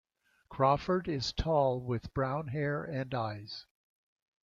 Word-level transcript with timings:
Crawford 0.49 1.07
is 1.07 1.31
tall 1.31 1.79
with 1.79 2.11
brown 2.11 2.47
hair 2.47 2.83
and 2.83 3.13
eyes. 3.13 3.67